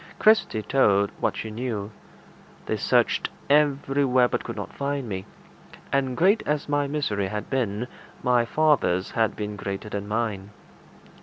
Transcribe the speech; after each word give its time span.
Kirsty 0.17 0.63
told 0.63 1.11
what 1.19 1.37
she 1.37 1.51
knew. 1.51 1.91
They 2.65 2.75
searched 2.75 3.29
everywhere, 3.51 4.27
but 4.27 4.43
could 4.43 4.55
not 4.55 4.73
find 4.73 5.07
me; 5.07 5.27
and 5.93 6.17
great 6.17 6.41
as 6.47 6.67
my 6.67 6.87
misery 6.87 7.27
had 7.27 7.51
been, 7.51 7.87
my 8.23 8.43
father's 8.43 9.11
had 9.11 9.35
been 9.35 9.55
greater 9.55 9.89
than 9.89 10.07
mine. 10.07 10.49